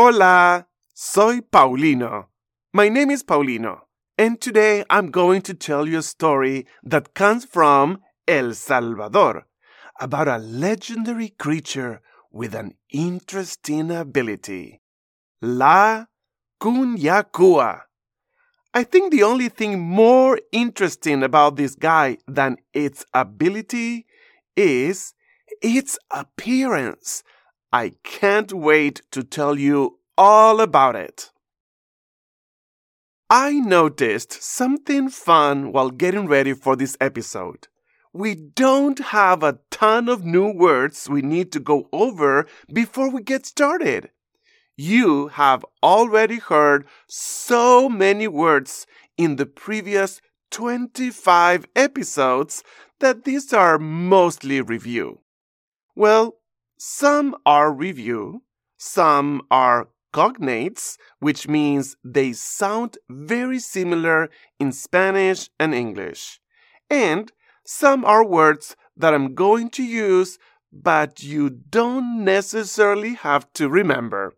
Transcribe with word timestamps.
Hola, 0.00 0.64
soy 0.94 1.40
Paulino. 1.40 2.26
My 2.72 2.88
name 2.88 3.10
is 3.10 3.24
Paulino, 3.24 3.80
and 4.16 4.40
today 4.40 4.84
I'm 4.88 5.10
going 5.10 5.42
to 5.42 5.54
tell 5.54 5.88
you 5.88 5.98
a 5.98 6.02
story 6.02 6.68
that 6.84 7.14
comes 7.14 7.44
from 7.44 7.98
El 8.28 8.54
Salvador 8.54 9.48
about 9.98 10.28
a 10.28 10.38
legendary 10.38 11.30
creature 11.30 12.00
with 12.30 12.54
an 12.54 12.74
interesting 12.90 13.90
ability. 13.90 14.82
La 15.42 16.04
Cunyacua. 16.62 17.80
I 18.72 18.84
think 18.84 19.10
the 19.10 19.24
only 19.24 19.48
thing 19.48 19.80
more 19.80 20.38
interesting 20.52 21.24
about 21.24 21.56
this 21.56 21.74
guy 21.74 22.18
than 22.28 22.58
its 22.72 23.04
ability 23.12 24.06
is 24.54 25.12
its 25.60 25.98
appearance. 26.12 27.24
I 27.72 27.92
can't 28.02 28.50
wait 28.52 29.02
to 29.10 29.22
tell 29.22 29.58
you 29.58 29.97
all 30.18 30.60
about 30.60 30.96
it. 30.96 31.30
I 33.30 33.52
noticed 33.52 34.42
something 34.42 35.10
fun 35.10 35.70
while 35.70 35.90
getting 35.90 36.26
ready 36.26 36.54
for 36.54 36.74
this 36.74 36.96
episode. 37.00 37.68
We 38.12 38.34
don't 38.34 38.98
have 38.98 39.42
a 39.42 39.60
ton 39.70 40.08
of 40.08 40.24
new 40.24 40.50
words 40.50 41.08
we 41.08 41.22
need 41.22 41.52
to 41.52 41.60
go 41.60 41.88
over 41.92 42.48
before 42.72 43.10
we 43.10 43.22
get 43.22 43.46
started. 43.46 44.10
You 44.76 45.28
have 45.28 45.64
already 45.82 46.38
heard 46.38 46.86
so 47.06 47.88
many 47.88 48.26
words 48.26 48.86
in 49.16 49.36
the 49.36 49.46
previous 49.46 50.20
25 50.50 51.66
episodes 51.76 52.64
that 52.98 53.24
these 53.24 53.52
are 53.52 53.78
mostly 53.78 54.60
review. 54.62 55.20
Well, 55.94 56.38
some 56.78 57.36
are 57.44 57.72
review, 57.72 58.42
some 58.78 59.42
are 59.50 59.88
cognates, 60.12 60.96
which 61.18 61.48
means 61.48 61.96
they 62.04 62.32
sound 62.32 62.98
very 63.08 63.58
similar 63.58 64.30
in 64.58 64.72
Spanish 64.72 65.50
and 65.58 65.74
English. 65.74 66.40
And 66.90 67.32
some 67.64 68.04
are 68.04 68.24
words 68.24 68.76
that 68.96 69.14
I'm 69.14 69.34
going 69.34 69.70
to 69.70 69.82
use, 69.82 70.38
but 70.72 71.22
you 71.22 71.50
don't 71.50 72.24
necessarily 72.24 73.14
have 73.14 73.52
to 73.54 73.68
remember. 73.68 74.34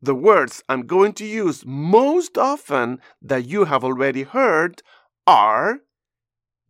The 0.00 0.14
words 0.14 0.62
I'm 0.68 0.86
going 0.86 1.14
to 1.14 1.26
use 1.26 1.64
most 1.66 2.38
often 2.38 3.00
that 3.22 3.46
you 3.46 3.64
have 3.64 3.82
already 3.82 4.22
heard 4.22 4.82
are 5.26 5.78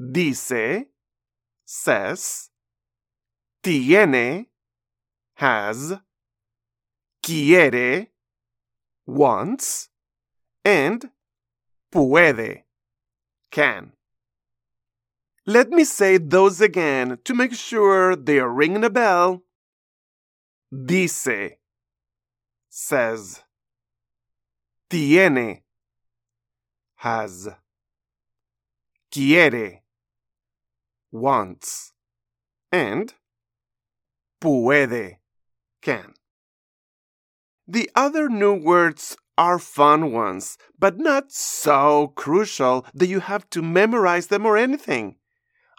dice, 0.01 0.85
says, 1.65 2.51
tiene, 3.63 4.47
has, 5.35 5.99
quiere, 7.23 8.07
wants, 9.07 9.89
and 10.65 11.11
puede, 11.93 12.65
can. 13.51 13.93
Let 15.47 15.71
me 15.71 15.85
say 15.85 16.19
those 16.19 16.61
again 16.61 17.19
to 17.25 17.35
make 17.35 17.55
sure 17.55 18.17
they 18.17 18.41
are 18.41 18.53
ringing 18.53 18.85
a 18.85 18.91
bell. 18.91 19.45
Dice, 20.75 21.57
says, 22.69 23.43
tiene, 24.91 25.63
has, 26.97 27.49
quiere, 29.13 29.83
wants, 31.13 31.93
and 32.73 33.15
puede, 34.41 35.19
can. 35.81 36.15
The 37.69 37.91
other 37.97 38.29
new 38.29 38.55
words 38.55 39.17
are 39.37 39.59
fun 39.59 40.13
ones, 40.13 40.57
but 40.79 40.99
not 40.99 41.33
so 41.33 42.13
crucial 42.15 42.87
that 42.95 43.09
you 43.09 43.21
have 43.21 43.51
to 43.51 43.61
memorize 43.61 44.29
them 44.29 44.47
or 44.47 44.57
anything. 44.57 45.17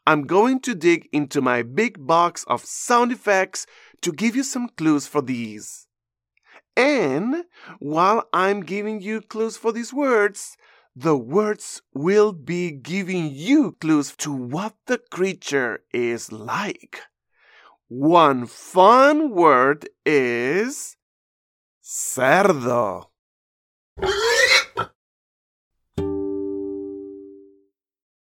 I'm 0.06 0.24
going 0.24 0.60
to 0.62 0.76
dig 0.76 1.08
into 1.12 1.42
my 1.42 1.64
big 1.64 2.06
box 2.06 2.44
of 2.48 2.66
sound 2.66 3.12
effects 3.12 3.66
to 4.02 4.12
give 4.12 4.36
you 4.36 4.44
some 4.44 4.70
clues 4.70 5.08
for 5.08 5.22
these. 5.22 5.88
And 6.76 7.46
while 7.80 8.28
I'm 8.34 8.62
giving 8.62 9.02
you 9.02 9.22
clues 9.22 9.56
for 9.58 9.72
these 9.72 9.94
words, 9.94 10.58
the 10.96 11.18
words 11.18 11.82
will 11.94 12.34
be 12.34 12.72
giving 12.72 13.32
you 13.32 13.78
clues 13.80 14.16
to 14.18 14.34
what 14.34 14.76
the 14.88 14.98
creature 14.98 15.84
is 15.94 16.32
like. 16.32 17.00
One 17.88 18.46
fun 18.46 19.32
word 19.32 19.88
is 20.06 20.97
cerdo. 21.88 23.06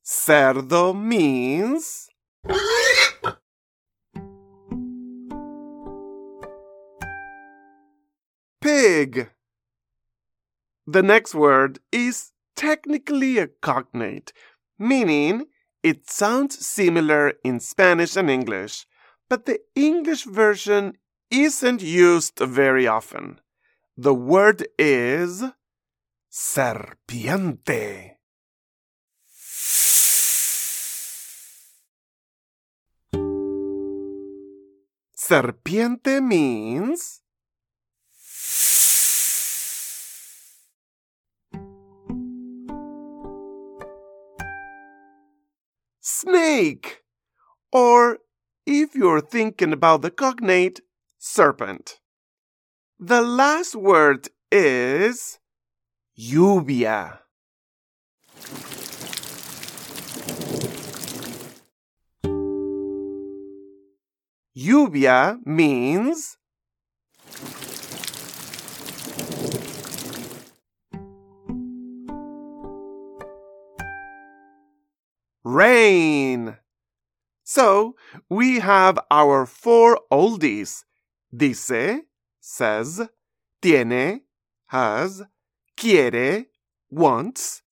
Cerdo 0.04 0.94
means 0.94 2.08
pig. 8.60 9.30
The 10.86 11.02
next 11.02 11.34
word 11.34 11.80
is 11.90 12.30
technically 12.54 13.38
a 13.38 13.48
cognate, 13.48 14.32
meaning 14.78 15.46
it 15.82 16.08
sounds 16.08 16.64
similar 16.64 17.32
in 17.42 17.58
Spanish 17.58 18.16
and 18.16 18.30
English, 18.30 18.86
but 19.28 19.46
the 19.46 19.58
English 19.74 20.24
version 20.24 20.92
isn't 21.30 21.82
used 21.82 22.38
very 22.38 22.86
often. 22.86 23.40
The 23.96 24.14
word 24.14 24.66
is 24.78 25.44
serpiente. 26.30 28.16
Serpiente 35.16 36.20
means 36.20 37.20
snake. 46.00 47.02
Or 47.72 48.18
if 48.66 48.94
you're 48.94 49.20
thinking 49.20 49.72
about 49.72 50.02
the 50.02 50.10
cognate, 50.10 50.80
serpent. 51.22 52.00
The 52.98 53.20
last 53.20 53.74
word 53.76 54.28
is 54.50 55.38
lluvia. 56.18 57.18
Lluvia 64.56 65.38
means 65.44 66.38
rain. 75.44 76.56
So 77.44 77.94
we 78.30 78.60
have 78.60 78.98
our 79.10 79.44
four 79.44 80.00
oldies. 80.10 80.84
Dice, 81.34 82.02
says, 82.40 83.08
tiene, 83.62 84.22
has, 84.66 85.22
quiere, 85.76 86.46
wants, 86.90 87.62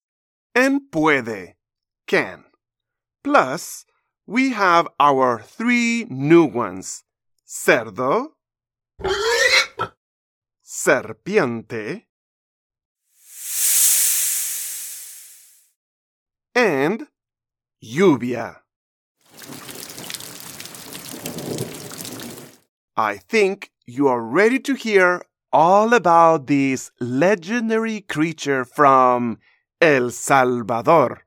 and 0.55 0.89
puede, 0.91 1.55
can. 2.07 2.45
Plus, 3.23 3.85
we 4.25 4.51
have 4.51 4.87
our 4.99 5.41
three 5.41 6.05
new 6.09 6.45
ones 6.45 7.03
cerdo, 7.45 8.35
serpiente, 10.63 12.05
and 16.53 17.07
lluvia. 17.83 18.61
I 22.99 23.15
think 23.15 23.71
you 23.87 24.09
are 24.09 24.21
ready 24.21 24.59
to 24.59 24.73
hear 24.73 25.23
all 25.53 25.93
about 25.93 26.47
this 26.47 26.91
legendary 26.99 28.01
creature 28.01 28.65
from 28.65 29.39
El 29.79 30.11
Salvador. 30.11 31.23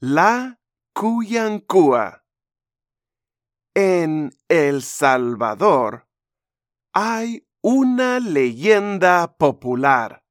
La 0.00 0.54
Cuyancúa. 0.94 2.20
En 3.74 4.30
El 4.48 4.82
Salvador 4.82 6.06
hay 6.94 7.42
una 7.60 8.20
leyenda 8.20 9.36
popular. 9.36 10.22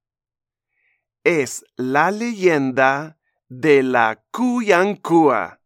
Es 1.25 1.65
la 1.75 2.09
leyenda 2.09 3.17
de 3.49 3.83
la 3.83 4.23
Cuyancúa. 4.31 5.56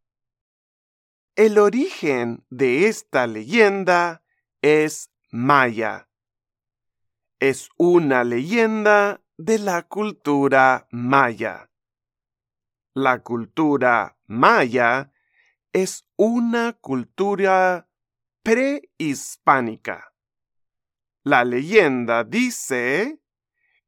El 1.42 1.58
origen 1.58 2.46
de 2.52 2.88
esta 2.88 3.26
leyenda 3.26 4.24
es 4.62 5.12
maya. 5.32 6.08
Es 7.40 7.70
una 7.78 8.24
leyenda 8.24 9.24
de 9.38 9.58
la 9.58 9.82
cultura 9.88 10.88
maya. 10.92 11.72
La 12.94 13.24
cultura 13.24 14.20
maya 14.28 15.14
es 15.74 16.06
una 16.16 16.74
cultura 16.74 17.90
prehispánica. 18.44 20.14
La 21.24 21.44
leyenda 21.44 22.24
dice 22.24 23.20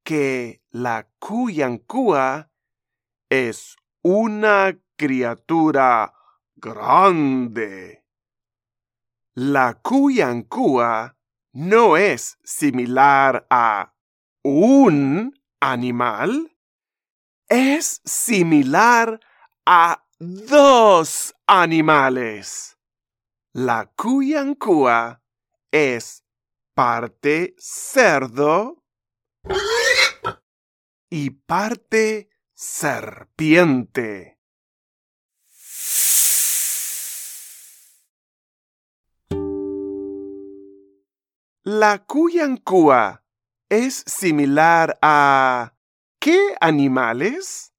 que 0.04 0.64
la 0.72 1.08
Cuyancúa 1.20 2.52
es 3.30 3.76
una 4.02 4.76
criatura 4.96 6.16
grande. 6.64 8.06
La 9.36 9.82
Cuyancúa 9.82 11.18
no 11.52 11.98
es 11.98 12.40
similar 12.44 13.46
a 13.50 13.94
un 14.44 15.34
animal, 15.60 16.58
es 17.50 18.02
similar 18.06 19.20
a 19.66 20.06
dos 20.20 21.36
animales. 21.46 22.78
La 23.52 23.92
cuyancúa 23.96 25.22
es 25.72 26.24
parte 26.74 27.54
cerdo 27.60 28.84
y 31.10 31.30
parte 31.30 32.30
serpiente. 32.56 34.40
La 41.66 42.04
cuyancúa 42.04 43.24
es 43.70 44.04
similar 44.06 45.00
a 45.02 45.74
¿qué 46.20 46.58
animales? 46.60 47.74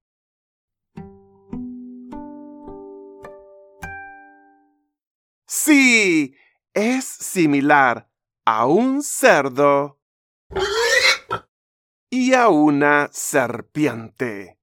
Sí, 5.47 6.35
es 6.73 7.05
similar 7.05 8.11
a 8.47 8.65
un 8.65 9.03
cerdo 9.03 10.01
y 12.09 12.33
a 12.33 12.49
una 12.49 13.11
serpiente. 13.13 14.59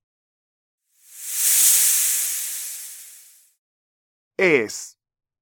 Es 4.35 4.97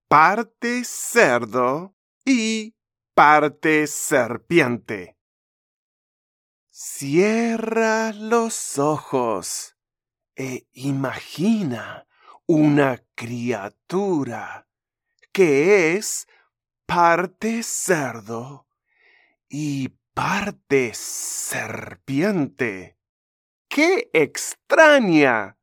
parte 0.06 0.84
cerdo 0.84 1.96
y 2.26 2.74
parte 3.20 3.86
serpiente. 3.86 5.18
Cierra 6.70 8.14
los 8.14 8.78
ojos 8.78 9.76
e 10.34 10.66
imagina 10.72 12.06
una 12.46 13.04
criatura 13.14 14.66
que 15.32 15.96
es 15.96 16.28
parte 16.86 17.62
cerdo 17.62 18.66
y 19.50 19.90
parte 20.14 20.92
serpiente. 20.94 22.96
¡Qué 23.68 24.08
extraña! 24.14 25.58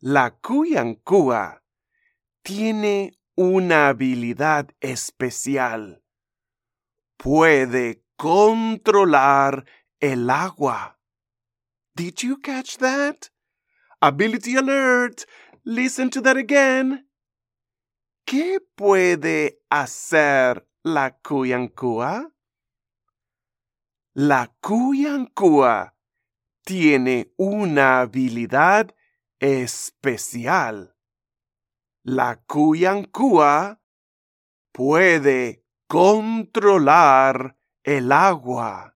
La 0.00 0.32
cuyancúa 0.32 1.62
tiene 2.42 3.16
una 3.36 3.90
habilidad 3.90 4.66
especial. 4.80 6.02
Puede 7.18 8.04
controlar 8.16 9.66
el 10.00 10.30
agua. 10.30 10.98
Did 11.94 12.22
you 12.22 12.38
catch 12.38 12.78
that? 12.78 13.30
Ability 14.00 14.54
alert! 14.54 15.26
Listen 15.64 16.10
to 16.10 16.20
that 16.20 16.36
again. 16.36 17.08
¿Qué 18.24 18.60
puede 18.76 19.60
hacer 19.68 20.64
la 20.84 21.18
cuyancúa? 21.18 22.32
La 24.14 24.54
cuyancúa 24.60 25.94
tiene 26.64 27.32
una 27.36 28.00
habilidad 28.00 28.94
especial. 29.40 30.94
La 32.04 32.40
cuyancúa 32.46 33.80
puede 34.72 35.64
controlar 35.88 37.56
el 37.82 38.12
agua. 38.12 38.94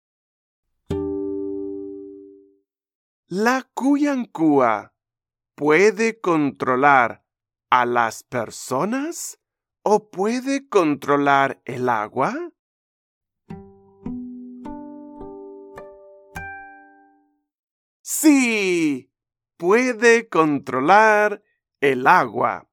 La 3.29 3.67
cuyancúa 3.73 4.95
puede 5.55 6.21
controlar 6.21 7.25
a 7.71 7.87
las 7.87 8.23
personas 8.25 9.41
o 9.83 10.11
puede 10.11 10.69
controlar 10.69 11.63
el 11.65 11.89
agua? 11.89 12.35
Sí, 18.03 19.11
puede 19.57 20.29
controlar 20.29 21.43
el 21.81 22.07
agua. 22.07 22.69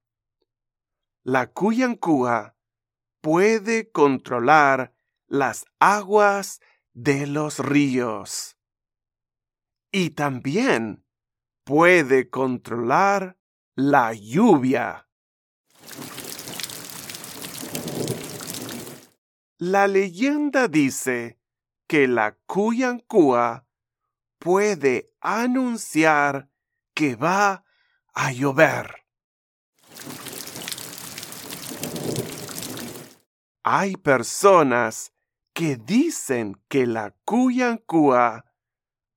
La 1.24 1.54
cuyancúa 1.54 2.59
puede 3.22 3.92
controlar 3.92 4.94
las 5.28 5.66
aguas 5.80 6.62
de 6.94 7.28
los 7.28 7.60
ríos. 7.60 8.58
Y 9.92 10.12
también 10.12 11.06
puede 11.64 12.30
controlar 12.30 13.38
la 13.76 14.14
lluvia. 14.14 15.08
La 19.58 19.88
leyenda 19.88 20.68
dice 20.68 21.40
que 21.88 22.08
la 22.08 22.38
Cuyancúa 22.46 23.68
puede 24.38 25.12
anunciar 25.20 26.50
que 26.94 27.16
va 27.16 27.66
a 28.14 28.32
llover. 28.32 28.99
Hay 33.72 33.98
personas 33.98 35.14
que 35.54 35.76
dicen 35.76 36.60
que 36.70 36.88
la 36.88 37.16
Cuyancúa 37.24 38.46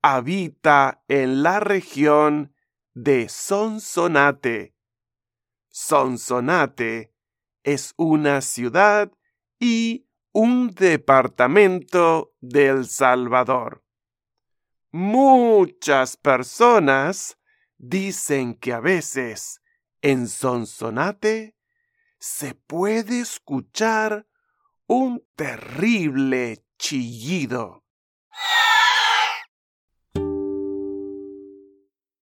habita 0.02 1.02
en 1.08 1.42
la 1.42 1.58
región 1.58 2.54
de 2.92 3.30
Sonsonate. 3.30 4.76
Sonsonate 5.70 7.14
es 7.62 7.94
una 7.96 8.42
ciudad 8.42 9.10
y 9.58 10.06
un 10.32 10.74
departamento 10.74 12.34
del 12.42 12.86
Salvador. 12.86 13.82
Muchas 14.90 16.18
personas 16.18 17.38
dicen 17.78 18.52
que 18.52 18.74
a 18.74 18.80
veces 18.80 19.62
en 20.02 20.28
Sonsonate 20.28 21.56
se 22.18 22.54
puede 22.54 23.20
escuchar 23.20 24.26
un 24.86 25.22
terrible 25.36 26.64
chillido. 26.78 27.84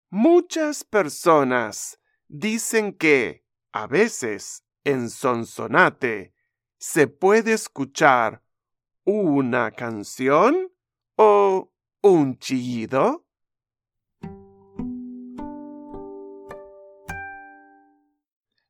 Muchas 0.09 0.83
personas 0.83 1.99
dicen 2.27 2.93
que 2.93 3.43
a 3.71 3.87
veces 3.87 4.63
en 4.83 5.09
Sonsonate 5.09 6.33
se 6.79 7.07
puede 7.07 7.53
escuchar 7.53 8.41
una 9.03 9.71
canción 9.71 10.71
o 11.15 11.71
un 12.01 12.37
chillido. 12.39 13.25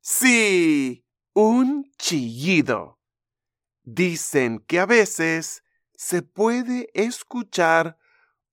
Sí, 0.01 1.05
un 1.33 1.91
chillido. 1.97 2.96
Dicen 3.87 4.59
que 4.67 4.81
a 4.81 4.85
veces 4.85 5.63
se 5.95 6.21
puede 6.21 6.89
escuchar 6.93 7.97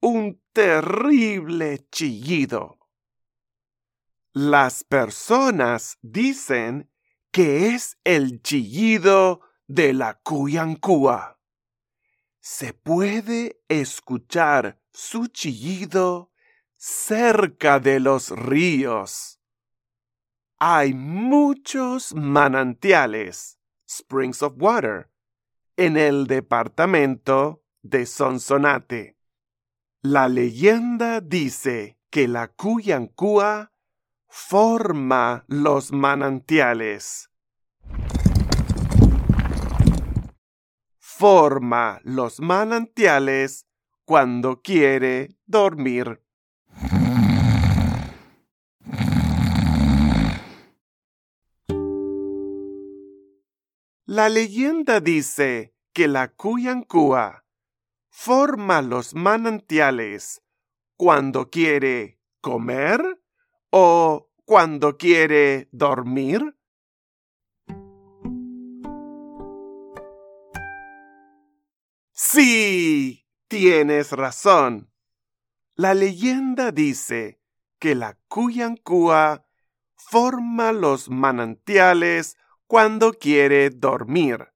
un 0.00 0.40
terrible 0.52 1.88
chillido. 1.90 2.78
Las 4.32 4.84
personas 4.84 5.98
dicen 6.02 6.88
que 7.32 7.74
es 7.74 7.98
el 8.04 8.42
chillido 8.42 9.40
de 9.66 9.92
la 9.92 10.20
cuyancúa. 10.22 11.40
Se 12.38 12.72
puede 12.72 13.60
escuchar 13.68 14.80
su 14.92 15.26
chillido 15.26 16.30
cerca 16.76 17.80
de 17.80 17.98
los 17.98 18.30
ríos. 18.30 19.40
Hay 20.58 20.94
muchos 20.94 22.14
manantiales, 22.14 23.58
springs 23.84 24.40
of 24.40 24.54
water, 24.58 25.10
en 25.76 25.96
el 25.96 26.26
departamento 26.26 27.62
de 27.82 28.06
Sonsonate. 28.06 29.16
La 30.02 30.28
leyenda 30.28 31.20
dice 31.20 31.98
que 32.10 32.28
la 32.28 32.48
Cuyancúa 32.48 33.72
forma 34.28 35.44
los 35.48 35.92
manantiales. 35.92 37.30
Forma 40.98 42.00
los 42.02 42.40
manantiales 42.40 43.66
cuando 44.04 44.60
quiere 44.60 45.36
dormir. 45.46 46.23
La 54.16 54.28
leyenda 54.28 55.00
dice 55.00 55.74
que 55.92 56.06
la 56.06 56.28
Cuyancúa 56.28 57.44
forma 58.10 58.80
los 58.80 59.12
manantiales 59.12 60.40
cuando 60.96 61.50
quiere 61.50 62.20
comer 62.40 63.20
o 63.70 64.30
cuando 64.44 64.98
quiere 64.98 65.68
dormir. 65.72 66.56
Sí, 72.12 73.26
tienes 73.48 74.12
razón. 74.12 74.92
La 75.74 75.92
leyenda 75.92 76.70
dice 76.70 77.40
que 77.80 77.96
la 77.96 78.16
Cuyancúa 78.28 79.44
forma 79.96 80.70
los 80.70 81.10
manantiales 81.10 82.36
cuando 82.74 83.12
quiere 83.12 83.70
dormir. 83.70 84.48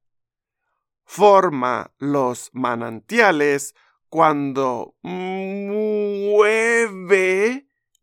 Forma 1.05 1.95
los 1.99 2.51
manantiales 2.53 3.77
cuando 4.09 4.97
mueve 5.03 6.49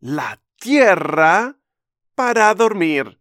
la 0.00 0.42
tierra 0.58 1.58
para 2.14 2.54
dormir. 2.54 3.20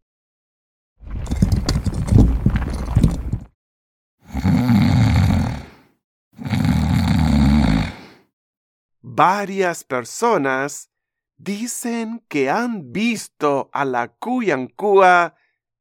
Varias 9.01 9.83
personas 9.83 10.89
dicen 11.35 12.23
que 12.29 12.49
han 12.49 12.93
visto 12.93 13.69
a 13.73 13.83
la 13.83 14.07
Cuyancúa 14.07 15.35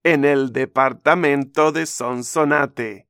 en 0.05 0.25
el 0.25 0.53
departamento 0.53 1.73
de 1.73 1.87
Sonsonate. 1.87 3.09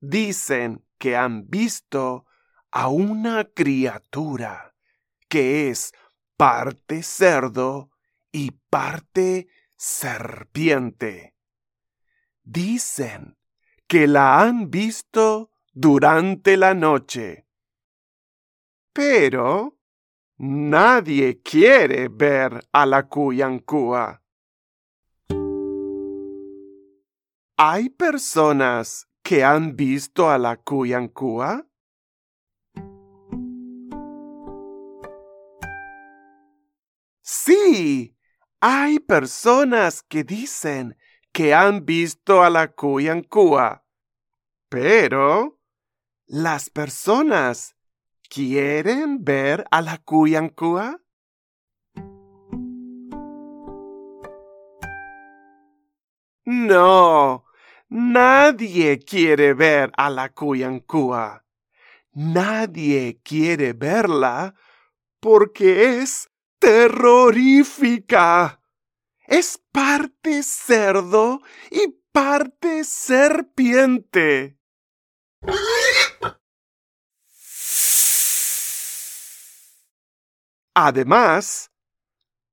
Dicen 0.00 0.84
que 0.98 1.16
han 1.16 1.48
visto 1.48 2.26
a 2.70 2.88
una 2.88 3.44
criatura 3.44 4.74
que 5.28 5.68
es 5.68 5.92
parte 6.36 7.02
cerdo 7.02 7.90
y 8.32 8.52
parte 8.70 9.48
serpiente. 9.76 11.36
Dicen 12.42 13.36
que 13.86 14.06
la 14.06 14.40
han 14.40 14.70
visto 14.70 15.50
durante 15.74 16.56
la 16.56 16.72
noche. 16.72 17.46
Pero 18.94 19.78
nadie 20.38 21.42
quiere 21.42 22.08
ver 22.08 22.66
a 22.72 22.86
la 22.86 23.08
Cuyancúa. 23.08 24.21
¿Hay 27.64 27.90
personas 27.90 29.06
que 29.22 29.44
han 29.44 29.76
visto 29.76 30.28
a 30.28 30.36
la 30.36 30.56
Cuyancúa? 30.56 31.64
Sí, 37.20 38.18
hay 38.58 38.98
personas 38.98 40.02
que 40.02 40.24
dicen 40.24 40.98
que 41.30 41.54
han 41.54 41.86
visto 41.86 42.42
a 42.42 42.50
la 42.50 42.72
Cuyancúa. 42.72 43.84
Pero 44.68 45.60
las 46.26 46.68
personas 46.68 47.76
quieren 48.28 49.22
ver 49.22 49.66
a 49.70 49.82
la 49.82 49.98
Cuyancúa. 49.98 51.00
No, 56.44 57.41
nadie 57.92 58.98
quiere 58.98 59.52
ver 59.52 59.92
a 59.96 60.08
la 60.08 60.30
Cuyancúa. 60.30 61.44
Nadie 62.12 63.20
quiere 63.22 63.74
verla 63.74 64.54
porque 65.20 66.00
es 66.00 66.30
terrorífica. 66.58 68.60
Es 69.26 69.60
parte 69.70 70.42
cerdo 70.42 71.42
y 71.70 71.88
parte 72.12 72.84
serpiente. 72.84 74.58
Además, 80.74 81.70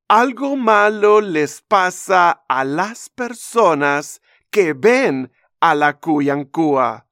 algo 0.09 0.57
malo 0.57 1.21
les 1.21 1.61
pasa 1.61 2.43
a 2.47 2.65
las 2.65 3.09
personas 3.09 4.21
que 4.49 4.73
ven 4.73 5.31
a 5.59 5.75
la 5.75 5.99
Cuyancúa. 5.99 7.07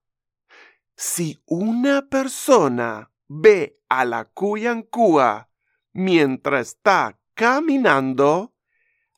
Si 0.95 1.39
una 1.45 2.07
persona 2.09 3.11
ve 3.27 3.79
a 3.89 4.05
la 4.05 4.25
Cuyancúa 4.25 5.49
mientras 5.93 6.69
está 6.69 7.19
caminando, 7.33 8.53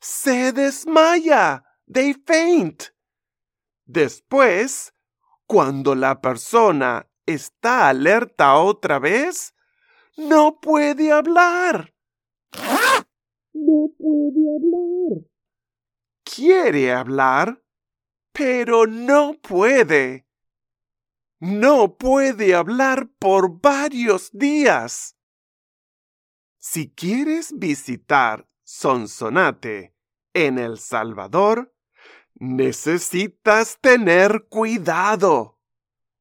se 0.00 0.52
desmaya, 0.52 1.64
they 1.92 2.14
faint. 2.14 2.84
Después, 3.84 4.92
cuando 5.46 5.94
la 5.94 6.20
persona 6.20 7.08
está 7.26 7.88
alerta 7.88 8.56
otra 8.56 8.98
vez, 8.98 9.54
no 10.16 10.60
puede 10.60 11.12
hablar 11.12 11.92
no 13.52 13.90
puede 13.98 14.42
hablar. 14.56 15.24
Quiere 16.24 16.92
hablar, 16.92 17.62
pero 18.32 18.86
no 18.86 19.34
puede. 19.40 20.26
No 21.38 21.96
puede 21.96 22.54
hablar 22.54 23.08
por 23.18 23.60
varios 23.60 24.30
días. 24.32 25.16
Si 26.58 26.90
quieres 26.90 27.58
visitar 27.58 28.46
Sonsonate 28.62 29.94
en 30.34 30.58
El 30.58 30.78
Salvador, 30.78 31.74
necesitas 32.34 33.78
tener 33.80 34.46
cuidado. 34.48 35.58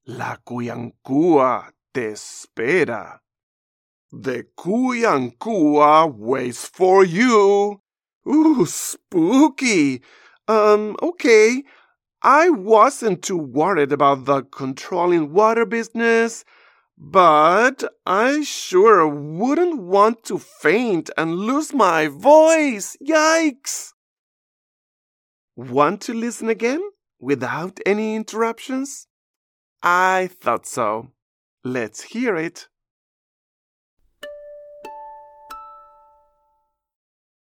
La 0.03 0.37
Cuyancúa 0.37 1.75
te 1.91 2.11
espera. 2.11 3.23
The 4.11 4.51
Kuyankua 4.55 6.05
waits 6.05 6.67
for 6.67 7.05
you. 7.05 7.83
Ooh, 8.25 8.65
spooky. 8.65 10.01
Um, 10.47 10.95
okay. 11.01 11.63
I 12.21 12.49
wasn't 12.49 13.23
too 13.23 13.37
worried 13.37 13.93
about 13.93 14.25
the 14.25 14.43
controlling 14.43 15.31
water 15.31 15.65
business, 15.65 16.43
but 16.97 17.83
I 18.05 18.41
sure 18.43 19.07
wouldn't 19.07 19.81
want 19.81 20.25
to 20.25 20.37
faint 20.37 21.09
and 21.17 21.35
lose 21.35 21.73
my 21.73 22.07
voice. 22.07 22.97
Yikes! 23.01 23.93
Want 25.55 26.01
to 26.01 26.13
listen 26.13 26.49
again 26.49 26.81
without 27.19 27.79
any 27.85 28.15
interruptions? 28.15 29.07
I 29.81 30.29
thought 30.41 30.65
so. 30.65 31.11
Let's 31.63 32.01
hear 32.01 32.35
it. 32.35 32.67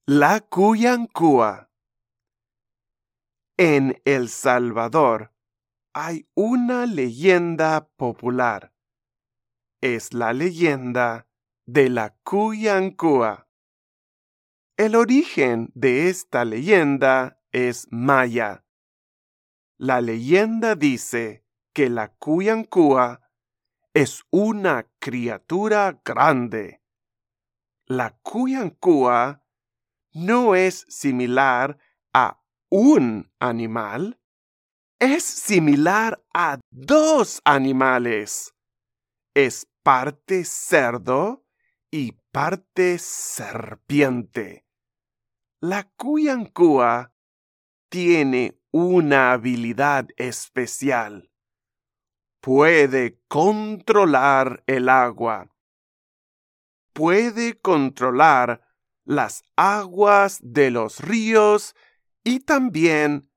La 0.08 0.40
Cuyancúa. 0.40 1.65
En 3.58 4.02
El 4.04 4.28
Salvador 4.28 5.34
hay 5.94 6.28
una 6.34 6.86
leyenda 6.86 7.88
popular. 7.96 8.74
Es 9.80 10.14
la 10.14 10.34
leyenda 10.34 11.30
de 11.66 11.88
la 11.90 12.18
Cuyancúa. 12.24 13.48
El 14.76 14.96
origen 14.96 15.72
de 15.74 16.10
esta 16.10 16.44
leyenda 16.44 17.42
es 17.54 17.88
maya. 17.92 18.66
La 19.78 20.02
leyenda 20.02 20.76
dice 20.76 21.46
que 21.74 21.90
la 21.90 22.14
Cuyancúa 22.14 23.32
es 23.94 24.26
una 24.32 24.92
criatura 25.00 26.02
grande. 26.04 26.82
La 27.86 28.18
Cuyancúa 28.22 29.46
no 30.12 30.56
es 30.56 30.86
similar 30.90 31.80
un 32.78 33.32
animal, 33.40 34.20
es 35.00 35.24
similar 35.24 36.22
a 36.34 36.60
dos 36.72 37.40
animales. 37.46 38.54
Es 39.34 39.66
parte 39.82 40.44
cerdo 40.44 41.46
y 41.90 42.18
parte 42.34 42.98
serpiente. 43.00 44.66
La 45.62 45.90
cuyancúa 45.96 47.14
tiene 47.88 48.60
una 48.72 49.32
habilidad 49.32 50.10
especial. 50.18 51.32
Puede 52.42 53.22
controlar 53.30 54.66
el 54.68 54.90
agua. 54.90 55.50
Puede 56.92 57.58
controlar 57.58 58.66
las 59.06 59.44
aguas 59.56 60.40
de 60.42 60.72
los 60.72 61.00
ríos 61.00 61.74
y 62.26 62.40
también 62.42 63.32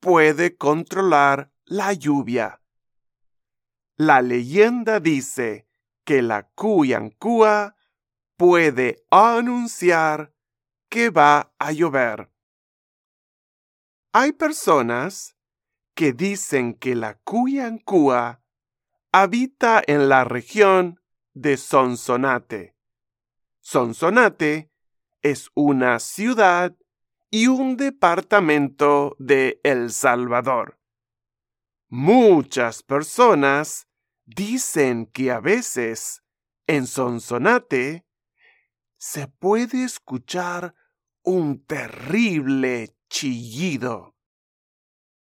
puede 0.00 0.56
controlar 0.56 1.52
la 1.64 1.92
lluvia. 1.92 2.62
La 3.96 4.22
leyenda 4.22 5.00
dice 5.00 5.66
que 6.04 6.22
la 6.22 6.48
Cuyancúa 6.50 7.76
puede 8.36 9.04
anunciar 9.10 10.32
que 10.88 11.10
va 11.10 11.52
a 11.58 11.72
llover. 11.72 12.30
Hay 14.12 14.32
personas 14.32 15.36
que 15.94 16.12
dicen 16.12 16.74
que 16.74 16.94
la 16.94 17.18
Cuyancúa 17.18 18.40
habita 19.10 19.82
en 19.84 20.08
la 20.08 20.22
región 20.22 21.02
de 21.34 21.56
Sonsonate. 21.56 22.76
Sonsonate 23.60 24.70
es 25.22 25.50
una 25.54 25.98
ciudad 25.98 26.76
y 27.30 27.46
un 27.46 27.76
departamento 27.76 29.14
de 29.18 29.60
El 29.62 29.92
Salvador. 29.92 30.78
Muchas 31.88 32.82
personas 32.82 33.86
dicen 34.24 35.06
que 35.06 35.30
a 35.30 35.40
veces 35.40 36.22
en 36.66 36.86
Sonsonate 36.86 38.06
se 38.98 39.28
puede 39.28 39.84
escuchar 39.84 40.74
un 41.22 41.64
terrible 41.64 42.96
chillido. 43.08 44.16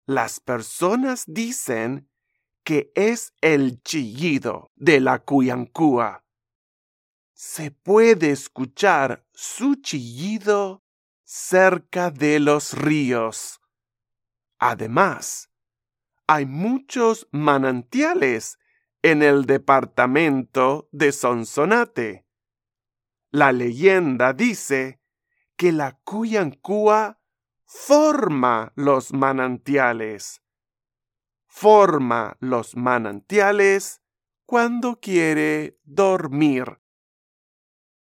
Las 0.06 0.40
personas 0.40 1.24
dicen 1.26 2.10
que 2.64 2.92
es 2.94 3.32
el 3.40 3.82
chillido 3.82 4.70
de 4.74 5.00
la 5.00 5.20
cuyancúa. 5.20 6.24
Se 7.32 7.70
puede 7.70 8.32
escuchar 8.32 9.26
su 9.32 9.76
chillido 9.76 10.82
cerca 11.32 12.10
de 12.10 12.40
los 12.40 12.72
ríos. 12.72 13.60
Además, 14.58 15.48
hay 16.26 16.44
muchos 16.44 17.28
manantiales 17.30 18.58
en 19.02 19.22
el 19.22 19.46
departamento 19.46 20.88
de 20.90 21.12
Sonsonate. 21.12 22.26
La 23.30 23.52
leyenda 23.52 24.32
dice 24.32 25.00
que 25.56 25.70
la 25.70 26.00
Cuyancúa 26.02 27.20
forma 27.64 28.72
los 28.74 29.12
manantiales. 29.12 30.42
Forma 31.46 32.38
los 32.40 32.74
manantiales 32.74 34.02
cuando 34.46 34.98
quiere 34.98 35.78
dormir. 35.84 36.80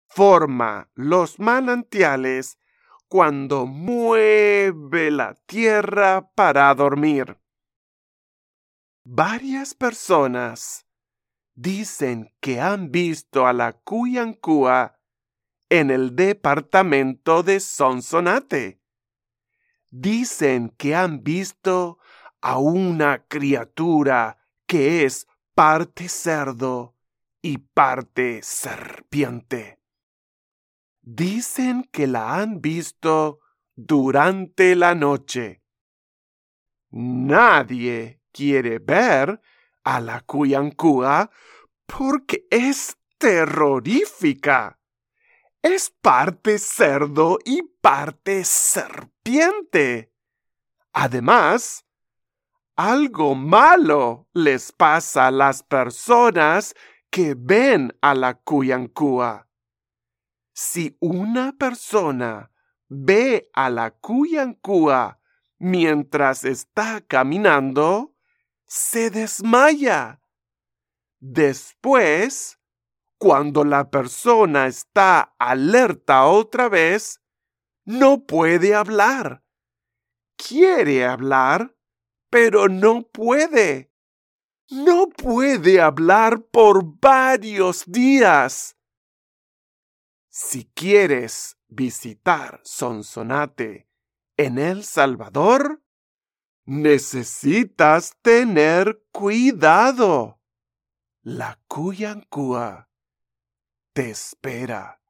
Forma 0.07 0.89
los 0.95 1.37
manantiales 1.37 2.58
cuando 3.09 3.65
mueve 3.65 5.09
la 5.09 5.33
tierra 5.47 6.31
para 6.35 6.73
dormir. 6.75 7.39
Varias 9.03 9.73
personas 9.73 10.85
dicen 11.55 12.31
que 12.39 12.61
han 12.61 12.91
visto 12.91 13.47
a 13.47 13.53
la 13.53 13.73
Cuyancúa 13.73 14.99
en 15.69 15.89
el 15.89 16.15
departamento 16.15 17.41
de 17.41 17.59
Sonsonate. 17.59 18.79
Dicen 19.89 20.69
que 20.77 20.95
han 20.95 21.23
visto 21.23 21.97
a 22.41 22.59
una 22.59 23.25
criatura 23.27 24.37
que 24.67 25.03
es 25.03 25.27
parte 25.55 26.09
cerdo 26.09 26.95
y 27.41 27.57
parte 27.57 28.41
serpiente 28.43 29.78
dicen 31.15 31.89
que 31.91 32.05
la 32.05 32.35
han 32.35 32.61
visto 32.61 33.39
durante 33.75 34.75
la 34.75 34.93
noche. 34.93 35.63
Nadie 36.91 38.21
quiere 38.31 38.79
ver 38.79 39.41
a 39.83 39.99
la 40.01 40.21
Cuyancúa 40.21 41.31
porque 41.85 42.45
es 42.51 42.97
terrorífica. 43.17 44.79
Es 45.61 45.89
parte 45.89 46.59
cerdo 46.59 47.39
y 47.43 47.63
parte 47.63 48.45
serpiente. 48.45 50.13
Además, 50.93 51.85
algo 52.75 53.35
malo 53.35 54.27
les 54.33 54.71
pasa 54.71 55.27
a 55.27 55.31
las 55.31 55.63
personas 55.63 56.75
que 57.09 57.35
ven 57.35 57.97
a 58.01 58.13
la 58.13 58.35
Cuyancúa 58.35 59.48
si 60.59 60.97
una 60.99 61.53
persona 61.57 62.51
ve 62.89 63.49
a 63.53 63.69
la 63.69 63.91
cuyancúa 63.91 65.21
mientras 65.57 66.43
está 66.43 66.99
caminando, 66.99 68.13
se 68.67 69.09
desmaya. 69.09 70.21
Después, 71.21 72.59
cuando 73.17 73.63
la 73.63 73.89
persona 73.89 74.67
está 74.67 75.33
alerta 75.39 76.25
otra 76.25 76.67
vez, 76.67 77.21
no 77.85 78.25
puede 78.25 78.75
hablar. 78.75 79.45
Quiere 80.35 81.05
hablar, 81.05 81.73
pero 82.29 82.67
no 82.67 83.03
puede. 83.03 83.93
No 84.69 85.07
puede 85.07 85.79
hablar 85.79 86.41
por 86.51 86.99
varios 86.99 87.85
días. 87.85 88.75
Si 90.41 90.71
quieres 90.73 91.57
visitar 91.67 92.61
Sonsonate 92.63 93.89
en 94.37 94.57
El 94.57 94.85
Salvador, 94.85 95.81
necesitas 96.65 98.15
tener 98.21 99.01
cuidado. 99.11 100.39
La 101.23 101.59
Cuyancúa 101.67 102.87
te 103.91 104.11
espera. 104.11 105.01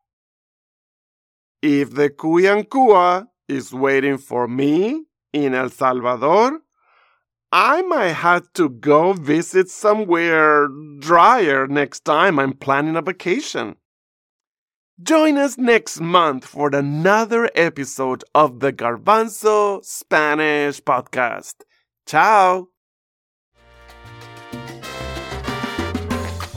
If 1.61 1.93
the 1.93 2.09
Cuyancúa 2.09 3.29
is 3.47 3.71
waiting 3.71 4.17
for 4.17 4.47
me 4.47 5.05
in 5.31 5.53
El 5.53 5.69
Salvador, 5.69 6.63
I 7.51 7.83
might 7.83 8.15
have 8.15 8.51
to 8.53 8.67
go 8.67 9.13
visit 9.13 9.69
somewhere 9.69 10.67
drier 10.97 11.67
next 11.67 12.03
time 12.03 12.39
I'm 12.39 12.53
planning 12.53 12.95
a 12.95 13.03
vacation. 13.03 13.75
Join 15.01 15.38
us 15.38 15.57
next 15.57 16.01
month 16.01 16.43
for 16.43 16.75
another 16.75 17.49
episode 17.55 18.25
of 18.35 18.59
the 18.59 18.73
Garbanzo 18.73 19.81
Spanish 19.85 20.81
Podcast. 20.81 21.53
Ciao! 22.05 22.67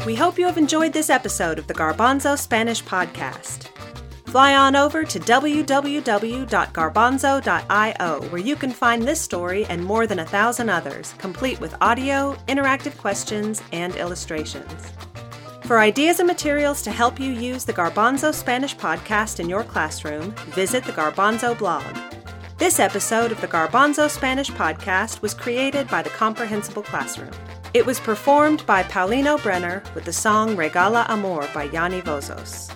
We 0.05 0.17
hope 0.17 0.41
you 0.41 0.47
have 0.47 0.59
enjoyed 0.59 0.93
this 0.93 1.09
episode 1.09 1.61
of 1.61 1.69
the 1.69 1.75
Garbanzo 1.75 2.37
Spanish 2.37 2.83
Podcast. 2.83 3.69
Fly 4.27 4.57
on 4.57 4.75
over 4.75 5.05
to 5.05 5.21
www.garbanzo.io 5.21 8.21
where 8.23 8.41
you 8.41 8.57
can 8.57 8.73
find 8.73 9.03
this 9.03 9.21
story 9.21 9.67
and 9.67 9.85
more 9.85 10.09
than 10.09 10.19
a 10.19 10.27
thousand 10.27 10.69
others, 10.69 11.15
complete 11.19 11.61
with 11.61 11.77
audio, 11.81 12.35
interactive 12.49 12.99
questions, 12.99 13.63
and 13.71 13.95
illustrations. 13.95 14.91
For 15.65 15.79
ideas 15.79 16.19
and 16.19 16.27
materials 16.27 16.83
to 16.83 16.91
help 16.91 17.21
you 17.21 17.31
use 17.31 17.65
the 17.65 17.73
Garbanzo 17.73 18.35
Spanish 18.35 18.77
podcast 18.77 19.39
in 19.39 19.49
your 19.49 19.63
classroom, 19.63 20.33
visit 20.49 20.83
the 20.85 20.93
Garbanzo 20.93 21.57
blog. 21.57 21.85
This 22.59 22.81
episode 22.81 23.31
of 23.31 23.41
the 23.41 23.47
Garbanzo 23.47 24.11
Spanish 24.11 24.51
podcast 24.51 25.23
was 25.23 25.35
created 25.35 25.87
by 25.89 26.03
the 26.03 26.11
Comprehensible 26.11 26.83
Classroom. 26.83 27.31
It 27.75 27.87
was 27.87 28.01
performed 28.01 28.67
by 28.67 28.83
Paulino 28.83 29.41
Brenner 29.41 29.85
with 29.95 30.05
the 30.05 30.13
song 30.13 30.57
Regala 30.57 31.09
Amor 31.09 31.49
by 31.55 31.65
Yanni 31.65 32.03
Vozos. 32.03 32.69